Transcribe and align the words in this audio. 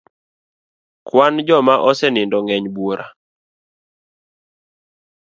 Kwan 1.07 1.35
joma 1.47 1.75
osenindo 1.89 2.37
ng'eny 2.41 2.67
buora. 2.75 3.05